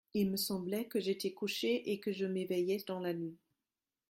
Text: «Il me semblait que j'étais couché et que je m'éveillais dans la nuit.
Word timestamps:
«Il 0.15 0.31
me 0.31 0.35
semblait 0.35 0.85
que 0.87 0.99
j'étais 0.99 1.31
couché 1.31 1.91
et 1.91 1.99
que 1.99 2.11
je 2.11 2.25
m'éveillais 2.25 2.83
dans 2.87 2.99
la 2.99 3.13
nuit. 3.13 3.37